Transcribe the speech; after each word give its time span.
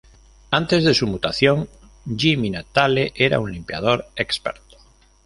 Antes 0.49 0.83
de 0.83 0.95
su 0.95 1.05
mutación, 1.05 1.69
Jimmy 2.17 2.49
Natale 2.49 3.11
era 3.15 3.39
un 3.39 3.51
limpiador 3.51 4.07
experto. 4.15 4.77